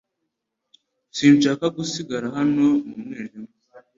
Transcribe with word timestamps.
Sinshaka 1.17 1.65
gusigara 1.77 2.27
hano 2.37 2.65
mu 2.87 2.97
mwijima. 3.05 3.49